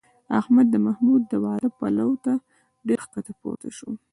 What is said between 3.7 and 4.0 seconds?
شو